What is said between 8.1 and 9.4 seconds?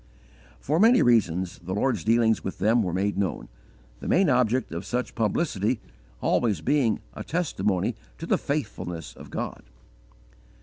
to the faithfulness of